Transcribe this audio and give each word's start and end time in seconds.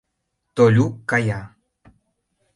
Толюк 0.55 0.93
кая. 1.09 1.41